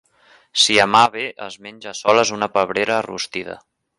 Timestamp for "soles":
2.01-2.33